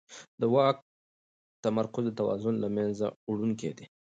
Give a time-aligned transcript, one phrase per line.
[0.39, 0.77] د واک
[1.63, 3.85] تمرکز د توازن له منځه وړونکی دی